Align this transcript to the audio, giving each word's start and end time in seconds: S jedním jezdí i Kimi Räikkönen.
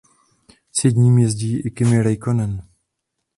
S 0.71 0.85
jedním 0.85 1.17
jezdí 1.17 1.57
i 1.57 1.71
Kimi 1.71 2.01
Räikkönen. 2.03 2.67